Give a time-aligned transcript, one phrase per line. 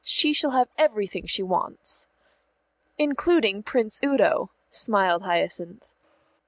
[0.03, 2.07] She shall have everything she wants."
[2.97, 5.91] "Including Prince Udo," smiled Hyacinth.